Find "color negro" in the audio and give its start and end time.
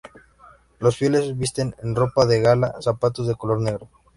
3.35-3.87